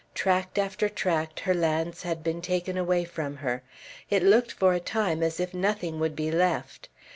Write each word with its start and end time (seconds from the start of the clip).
Tract 0.15 0.57
after 0.57 0.89
tract, 0.89 1.41
her 1.41 1.53
lands 1.53 2.01
had 2.01 2.23
been 2.23 2.41
taken 2.41 2.75
away 2.75 3.05
from 3.05 3.35
her; 3.37 3.61
it 4.09 4.23
looked 4.23 4.51
for 4.51 4.73
a 4.73 4.79
time 4.79 5.21
as 5.21 5.39
if 5.39 5.53
nothing 5.53 5.99
would 5.99 6.15
be 6.15 6.31
left. 6.31 6.89